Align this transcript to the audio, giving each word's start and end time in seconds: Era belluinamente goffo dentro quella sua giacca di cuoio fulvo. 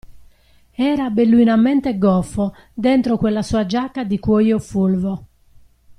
Era 0.93 1.11
belluinamente 1.11 1.93
goffo 1.99 2.55
dentro 2.73 3.17
quella 3.19 3.43
sua 3.43 3.67
giacca 3.67 4.03
di 4.03 4.17
cuoio 4.17 4.57
fulvo. 4.57 5.27